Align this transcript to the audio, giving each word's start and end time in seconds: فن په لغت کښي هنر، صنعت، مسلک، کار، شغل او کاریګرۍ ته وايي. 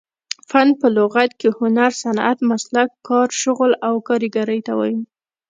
فن 0.49 0.67
په 0.79 0.87
لغت 0.97 1.31
کښي 1.41 1.51
هنر، 1.59 1.91
صنعت، 2.01 2.37
مسلک، 2.49 2.89
کار، 3.07 3.27
شغل 3.41 3.71
او 3.87 3.93
کاریګرۍ 4.07 4.59
ته 4.67 4.73
وايي. 4.79 4.97